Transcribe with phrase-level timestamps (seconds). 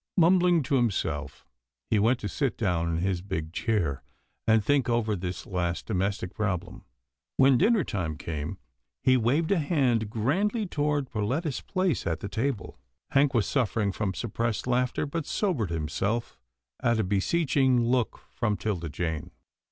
[0.17, 1.45] Mumbling to himself,
[1.91, 4.01] he went to sit down in his big chair,
[4.47, 6.85] and think over this last domestic problem.
[7.37, 8.57] When dinner time came,
[9.03, 12.79] he waved a hand grandly toward Perletta's place at the table.
[13.11, 16.35] Hank was suffering from suppressed laughter, but sobered himself,
[16.81, 19.29] at a beseeching look from 'Tilda Jane.